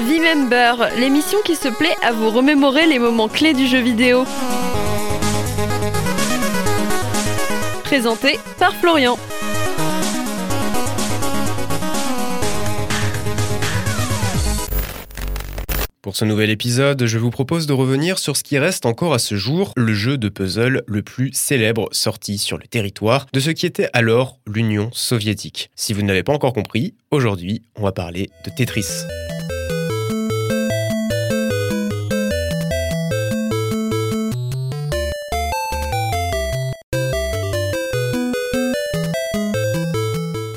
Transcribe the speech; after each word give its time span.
V-Member, 0.00 0.88
l'émission 0.98 1.38
qui 1.44 1.56
se 1.56 1.68
plaît 1.68 1.96
à 2.02 2.12
vous 2.12 2.30
remémorer 2.30 2.86
les 2.86 2.98
moments 2.98 3.28
clés 3.28 3.54
du 3.54 3.66
jeu 3.66 3.78
vidéo. 3.78 4.24
Présenté 7.84 8.38
par 8.58 8.74
Florian. 8.74 9.18
Pour 16.02 16.16
ce 16.16 16.24
nouvel 16.24 16.50
épisode, 16.50 17.06
je 17.06 17.16
vous 17.16 17.30
propose 17.30 17.68
de 17.68 17.72
revenir 17.72 18.18
sur 18.18 18.36
ce 18.36 18.42
qui 18.42 18.58
reste 18.58 18.86
encore 18.86 19.14
à 19.14 19.20
ce 19.20 19.36
jour 19.36 19.72
le 19.76 19.94
jeu 19.94 20.18
de 20.18 20.28
puzzle 20.28 20.82
le 20.88 21.02
plus 21.02 21.30
célèbre 21.32 21.88
sorti 21.92 22.38
sur 22.38 22.58
le 22.58 22.66
territoire 22.66 23.28
de 23.32 23.38
ce 23.38 23.50
qui 23.50 23.66
était 23.66 23.88
alors 23.92 24.40
l'Union 24.44 24.90
soviétique. 24.92 25.70
Si 25.76 25.92
vous 25.92 26.02
ne 26.02 26.08
l'avez 26.08 26.24
pas 26.24 26.32
encore 26.32 26.54
compris, 26.54 26.96
aujourd'hui, 27.12 27.62
on 27.76 27.84
va 27.84 27.92
parler 27.92 28.30
de 28.44 28.50
Tetris. 28.50 29.04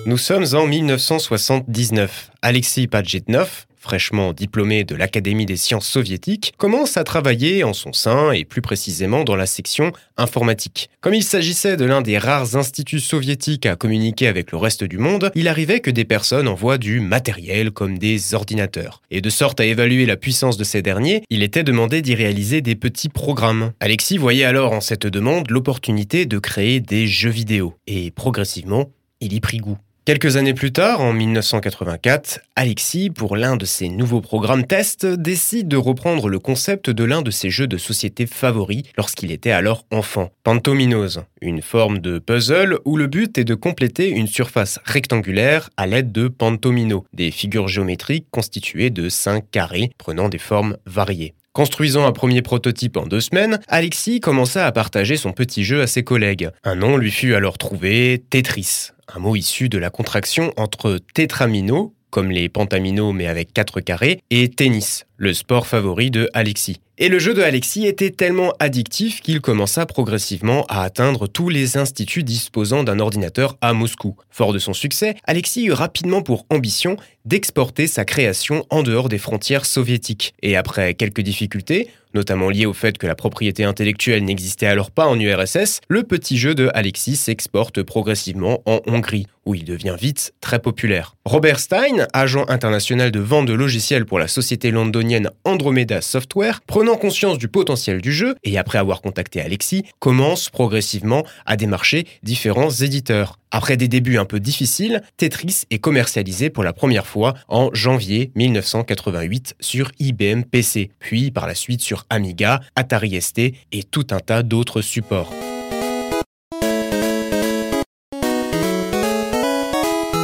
Nous 0.07 0.17
sommes 0.17 0.45
en 0.53 0.65
1979. 0.65 2.31
Alexei 2.41 2.87
Pajitnov, 2.87 3.65
fraîchement 3.85 4.33
diplômé 4.33 4.83
de 4.83 4.95
l'Académie 4.95 5.45
des 5.45 5.57
sciences 5.57 5.87
soviétiques, 5.87 6.53
commence 6.57 6.97
à 6.97 7.03
travailler 7.03 7.63
en 7.63 7.73
son 7.73 7.93
sein 7.93 8.31
et 8.31 8.43
plus 8.43 8.61
précisément 8.61 9.23
dans 9.23 9.35
la 9.35 9.45
section 9.45 9.91
informatique. 10.17 10.89
Comme 11.01 11.13
il 11.13 11.23
s'agissait 11.23 11.77
de 11.77 11.85
l'un 11.85 12.01
des 12.01 12.17
rares 12.17 12.55
instituts 12.55 12.99
soviétiques 12.99 13.67
à 13.67 13.75
communiquer 13.75 14.27
avec 14.27 14.51
le 14.51 14.57
reste 14.57 14.83
du 14.83 14.97
monde, 14.97 15.31
il 15.35 15.47
arrivait 15.47 15.81
que 15.81 15.91
des 15.91 16.03
personnes 16.03 16.47
envoient 16.47 16.79
du 16.79 16.99
matériel 16.99 17.69
comme 17.69 17.99
des 17.99 18.33
ordinateurs. 18.33 19.03
Et 19.11 19.21
de 19.21 19.29
sorte 19.29 19.59
à 19.59 19.65
évaluer 19.65 20.07
la 20.07 20.17
puissance 20.17 20.57
de 20.57 20.63
ces 20.63 20.81
derniers, 20.81 21.21
il 21.29 21.43
était 21.43 21.63
demandé 21.63 22.01
d'y 22.01 22.15
réaliser 22.15 22.61
des 22.61 22.75
petits 22.75 23.09
programmes. 23.09 23.71
Alexis 23.79 24.17
voyait 24.17 24.45
alors 24.45 24.73
en 24.73 24.81
cette 24.81 25.05
demande 25.05 25.51
l'opportunité 25.51 26.25
de 26.25 26.39
créer 26.39 26.79
des 26.79 27.05
jeux 27.05 27.29
vidéo. 27.29 27.75
Et 27.85 28.09
progressivement, 28.09 28.89
il 29.21 29.33
y 29.33 29.39
prit 29.39 29.59
goût. 29.59 29.77
Quelques 30.05 30.37
années 30.37 30.53
plus 30.53 30.71
tard, 30.71 31.01
en 31.01 31.13
1984, 31.13 32.41
Alexis, 32.55 33.09
pour 33.09 33.35
l'un 33.35 33.55
de 33.57 33.65
ses 33.65 33.89
nouveaux 33.89 34.21
programmes 34.21 34.67
test, 34.67 35.03
décide 35.03 35.67
de 35.67 35.77
reprendre 35.77 36.29
le 36.29 36.37
concept 36.37 36.91
de 36.91 37.03
l'un 37.03 37.23
de 37.23 37.31
ses 37.31 37.49
jeux 37.49 37.65
de 37.65 37.77
société 37.77 38.27
favoris 38.27 38.83
lorsqu'il 38.97 39.31
était 39.31 39.49
alors 39.49 39.83
enfant, 39.89 40.29
Pantominose, 40.43 41.23
une 41.41 41.63
forme 41.63 41.97
de 41.97 42.19
puzzle 42.19 42.77
où 42.85 42.97
le 42.97 43.07
but 43.07 43.35
est 43.39 43.45
de 43.45 43.55
compléter 43.55 44.09
une 44.09 44.27
surface 44.27 44.77
rectangulaire 44.85 45.71
à 45.75 45.87
l'aide 45.87 46.11
de 46.11 46.27
pantomino, 46.27 47.07
des 47.13 47.31
figures 47.31 47.67
géométriques 47.67 48.27
constituées 48.29 48.91
de 48.91 49.09
cinq 49.09 49.49
carrés 49.49 49.89
prenant 49.97 50.29
des 50.29 50.37
formes 50.37 50.77
variées. 50.85 51.33
Construisant 51.55 52.05
un 52.05 52.11
premier 52.11 52.41
prototype 52.41 52.97
en 52.97 53.07
deux 53.07 53.21
semaines, 53.21 53.61
Alexis 53.69 54.19
commença 54.19 54.67
à 54.67 54.73
partager 54.73 55.15
son 55.15 55.31
petit 55.31 55.63
jeu 55.63 55.81
à 55.81 55.87
ses 55.87 56.03
collègues. 56.03 56.49
Un 56.65 56.75
nom 56.75 56.97
lui 56.97 57.11
fut 57.11 57.33
alors 57.33 57.57
trouvé 57.57 58.21
Tetris, 58.29 58.89
un 59.15 59.19
mot 59.19 59.37
issu 59.37 59.69
de 59.69 59.77
la 59.77 59.89
contraction 59.89 60.51
entre 60.57 60.99
tétramino, 61.13 61.93
comme 62.09 62.29
les 62.29 62.49
pentaminos 62.49 63.13
mais 63.13 63.27
avec 63.27 63.53
quatre 63.53 63.79
carrés, 63.79 64.19
et 64.31 64.49
tennis, 64.49 65.05
le 65.15 65.33
sport 65.33 65.65
favori 65.65 66.11
de 66.11 66.29
Alexis. 66.33 66.81
Et 66.97 67.09
le 67.09 67.19
jeu 67.19 67.33
de 67.33 67.41
Alexis 67.41 67.85
était 67.85 68.09
tellement 68.09 68.53
addictif 68.57 69.19
qu'il 69.19 69.41
commença 69.41 69.85
progressivement 69.85 70.65
à 70.69 70.83
atteindre 70.83 71.27
tous 71.27 71.49
les 71.49 71.75
instituts 71.75 72.23
disposant 72.23 72.85
d'un 72.85 72.99
ordinateur 72.99 73.57
à 73.59 73.73
Moscou. 73.73 74.15
Fort 74.29 74.53
de 74.53 74.59
son 74.59 74.71
succès, 74.71 75.15
Alexis 75.25 75.65
eut 75.65 75.73
rapidement 75.73 76.21
pour 76.21 76.45
ambition 76.49 76.95
d'exporter 77.25 77.87
sa 77.87 78.05
création 78.05 78.65
en 78.69 78.81
dehors 78.81 79.09
des 79.09 79.17
frontières 79.17 79.65
soviétiques. 79.65 80.33
Et 80.41 80.55
après 80.55 80.93
quelques 80.93 81.19
difficultés, 81.19 81.89
notamment 82.15 82.49
liées 82.49 82.65
au 82.65 82.73
fait 82.73 82.97
que 82.97 83.05
la 83.05 83.13
propriété 83.13 83.63
intellectuelle 83.63 84.23
n'existait 84.23 84.65
alors 84.65 84.89
pas 84.89 85.05
en 85.05 85.19
URSS, 85.19 85.81
le 85.89 86.03
petit 86.03 86.37
jeu 86.37 86.55
de 86.55 86.71
Alexis 86.73 87.17
s'exporte 87.17 87.83
progressivement 87.83 88.61
en 88.65 88.79
Hongrie, 88.87 89.27
où 89.45 89.53
il 89.53 89.65
devient 89.65 89.95
vite 89.99 90.33
très 90.39 90.59
populaire. 90.59 91.15
Robert 91.25 91.59
Stein, 91.59 92.07
agent 92.13 92.45
international 92.47 93.11
de 93.11 93.19
vente 93.19 93.47
de 93.47 93.53
logiciels 93.53 94.05
pour 94.05 94.17
la 94.17 94.27
société 94.27 94.71
londonienne 94.71 95.29
Andromeda 95.43 96.01
Software, 96.01 96.61
prenant 96.85 96.99
conscience 96.99 97.39
du 97.39 97.47
potentiel 97.47 97.99
du 97.99 98.13
jeu 98.13 98.35
et 98.43 98.59
après 98.59 98.77
avoir 98.77 99.01
contacté 99.01 99.41
Alexis, 99.41 99.85
commence 99.97 100.51
progressivement 100.51 101.23
à 101.47 101.55
démarcher 101.55 102.05
différents 102.21 102.69
éditeurs. 102.69 103.39
Après 103.49 103.75
des 103.75 103.87
débuts 103.87 104.19
un 104.19 104.25
peu 104.25 104.39
difficiles, 104.39 105.01
Tetris 105.17 105.63
est 105.71 105.79
commercialisé 105.79 106.51
pour 106.51 106.63
la 106.63 106.73
première 106.73 107.07
fois 107.07 107.33
en 107.47 107.71
janvier 107.73 108.31
1988 108.35 109.55
sur 109.59 109.91
IBM 109.97 110.43
PC, 110.43 110.91
puis 110.99 111.31
par 111.31 111.47
la 111.47 111.55
suite 111.55 111.81
sur 111.81 112.05
Amiga, 112.11 112.61
Atari 112.75 113.19
ST 113.19 113.39
et 113.39 113.83
tout 113.89 114.05
un 114.11 114.19
tas 114.19 114.43
d'autres 114.43 114.81
supports. 114.81 115.33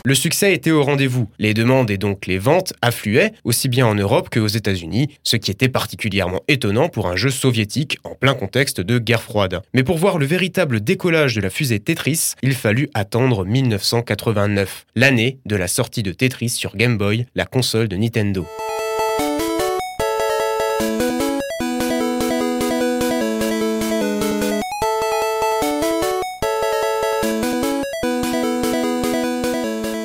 Le 0.03 0.15
succès 0.15 0.53
était 0.53 0.71
au 0.71 0.83
rendez-vous. 0.83 1.29
Les 1.37 1.53
demandes 1.53 1.91
et 1.91 1.97
donc 1.97 2.25
les 2.25 2.39
ventes 2.39 2.73
affluaient 2.81 3.33
aussi 3.43 3.69
bien 3.69 3.85
en 3.85 3.93
Europe 3.93 4.29
qu'aux 4.31 4.47
États-Unis, 4.47 5.09
ce 5.23 5.35
qui 5.35 5.51
était 5.51 5.69
particulièrement 5.69 6.41
étonnant 6.47 6.89
pour 6.89 7.07
un 7.07 7.15
jeu 7.15 7.29
soviétique 7.29 7.99
en 8.03 8.15
plein 8.15 8.33
contexte 8.33 8.81
de 8.81 8.97
guerre 8.97 9.21
froide. 9.21 9.61
Mais 9.73 9.83
pour 9.83 9.97
voir 9.97 10.17
le 10.17 10.25
véritable 10.25 10.81
décollage 10.81 11.35
de 11.35 11.41
la 11.41 11.51
fusée 11.51 11.79
Tetris, 11.79 12.33
il 12.41 12.55
fallut 12.55 12.89
attendre 12.95 13.45
1989, 13.45 14.85
l'année 14.95 15.39
de 15.45 15.55
la 15.55 15.67
sortie 15.67 16.03
de 16.03 16.11
Tetris 16.11 16.49
sur 16.49 16.75
Game 16.75 16.97
Boy, 16.97 17.27
la 17.35 17.45
console 17.45 17.87
de 17.87 17.95
Nintendo. 17.95 18.47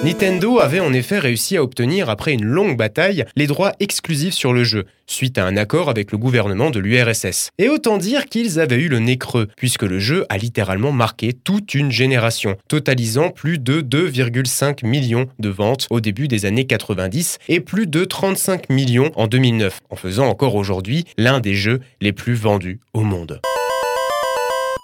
Nintendo 0.07 0.61
avait 0.61 0.79
en 0.79 0.93
effet 0.93 1.19
réussi 1.19 1.57
à 1.57 1.65
obtenir, 1.65 2.09
après 2.09 2.33
une 2.33 2.45
longue 2.45 2.77
bataille, 2.77 3.25
les 3.35 3.49
droits 3.49 3.73
exclusifs 3.81 4.35
sur 4.35 4.53
le 4.53 4.63
jeu, 4.63 4.85
suite 5.09 5.37
à 5.37 5.45
un 5.45 5.57
accord 5.57 5.91
avec 5.91 6.13
le 6.13 6.19
gouvernement 6.19 6.71
de 6.71 6.79
l'URSS. 6.79 7.51
Et 7.59 7.69
autant 7.69 7.99
dire 7.99 8.27
qu'ils 8.27 8.61
avaient 8.61 8.81
eu 8.81 8.89
le 8.89 9.01
nez 9.01 9.19
creux, 9.19 9.49
puisque 9.57 9.83
le 9.83 9.99
jeu 9.99 10.25
a 10.29 10.39
littéralement 10.39 10.93
marqué 10.93 11.33
toute 11.33 11.75
une 11.75 11.91
génération, 11.91 12.57
totalisant 12.69 13.31
plus 13.31 13.59
de 13.59 13.81
2,5 13.81 14.87
millions 14.87 15.27
de 15.41 15.49
ventes 15.49 15.89
au 15.91 16.01
début 16.01 16.29
des 16.29 16.47
années 16.47 16.67
90 16.67 17.39
et 17.49 17.59
plus 17.59 17.89
de 17.89 18.05
35 18.05 18.71
millions 18.71 19.11
en 19.17 19.27
2009, 19.27 19.81
en 19.91 19.97
faisant 19.97 20.29
encore 20.29 20.55
aujourd'hui 20.55 21.05
l'un 21.19 21.41
des 21.41 21.55
jeux 21.55 21.81
les 22.01 22.13
plus 22.13 22.35
vendus. 22.35 22.79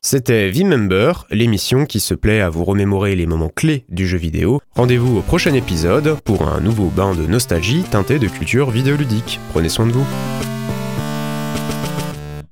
C'était 0.05 0.51
V-Member, 0.51 1.27
l'émission 1.31 1.87
qui 1.87 2.01
se 2.01 2.13
plaît 2.13 2.41
à 2.41 2.51
vous 2.51 2.65
remémorer 2.65 3.15
les 3.15 3.25
moments 3.25 3.53
clés 3.55 3.85
du 3.89 4.09
jeu 4.09 4.19
vidéo. 4.19 4.61
Rendez-vous 4.75 5.19
au 5.19 5.23
prochain 5.23 5.55
épisode 5.55 6.21
pour 6.23 6.49
un 6.49 6.61
nouveau 6.61 6.89
bain 6.89 7.15
de 7.15 7.25
nostalgie 7.25 7.85
teinté 7.85 8.19
de 8.19 8.27
culture 8.27 8.73
vidéoludique. 8.73 9.39
Prenez 9.53 9.69
soin 9.69 9.87
de 9.87 9.93
vous. 9.93 10.05